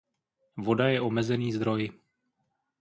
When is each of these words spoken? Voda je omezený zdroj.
Voda 0.57 0.87
je 0.89 1.01
omezený 1.09 1.49
zdroj. 1.53 1.83